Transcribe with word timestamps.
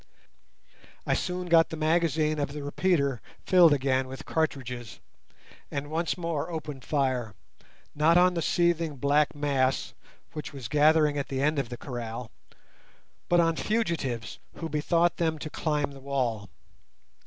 I 1.05 1.13
soon 1.13 1.45
got 1.47 1.69
the 1.69 1.77
magazine 1.77 2.39
of 2.39 2.53
the 2.53 2.63
repeater 2.63 3.21
filled 3.45 3.71
again 3.71 4.07
with 4.07 4.25
cartridges, 4.25 4.99
and 5.69 5.91
once 5.91 6.17
more 6.17 6.49
opened 6.49 6.83
fire, 6.83 7.35
not 7.93 8.17
on 8.17 8.33
the 8.33 8.41
seething 8.41 8.95
black 8.95 9.35
mass 9.35 9.93
which 10.33 10.53
was 10.53 10.67
gathering 10.67 11.19
at 11.19 11.27
the 11.27 11.39
end 11.43 11.59
of 11.59 11.69
the 11.69 11.77
kraal, 11.77 12.31
but 13.29 13.39
on 13.39 13.55
fugitives 13.55 14.39
who 14.55 14.69
bethought 14.69 15.17
them 15.17 15.37
to 15.37 15.51
climb 15.51 15.91
the 15.91 15.99
wall. 15.99 16.49